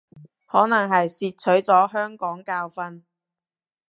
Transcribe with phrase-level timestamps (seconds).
[0.47, 3.03] 可能係汲取咗香港教訓